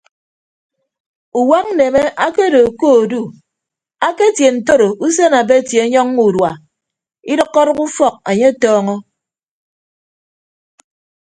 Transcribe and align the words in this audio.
Uwak 1.39 1.65
nneme 1.71 2.01
akedo 2.25 2.61
ke 2.79 2.87
odu 2.99 3.21
aketie 4.07 4.49
ntoro 4.55 4.87
usen 5.05 5.33
abeti 5.41 5.75
ọnyọññọ 5.83 6.21
urua 6.27 6.51
idʌkkọdʌk 7.31 7.79
ufọk 7.85 8.13
anye 8.29 8.45
atọọñọ. 8.51 8.95